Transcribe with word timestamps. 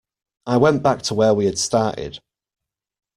I 0.47 0.57
went 0.57 0.81
back 0.81 1.03
to 1.03 1.13
where 1.13 1.35
we 1.35 1.45
had 1.45 1.59
started. 1.59 2.21